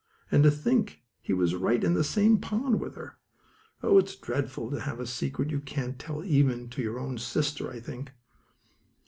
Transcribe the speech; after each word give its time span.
And 0.31 0.41
to 0.45 0.49
think 0.49 1.03
he 1.21 1.31
was 1.31 1.53
right 1.53 1.83
in 1.83 1.93
the 1.93 2.03
same 2.03 2.39
pond 2.39 2.79
with 2.79 2.95
her! 2.95 3.17
Oh, 3.83 3.99
it's 3.99 4.15
dreadful 4.15 4.71
to 4.71 4.79
have 4.79 4.99
a 4.99 5.05
secret 5.05 5.51
you 5.51 5.59
can't 5.59 5.99
tell 5.99 6.23
even 6.23 6.69
to 6.69 6.81
your 6.81 6.97
own 6.99 7.19
sister, 7.19 7.69
I 7.69 7.79
think. 7.79 8.11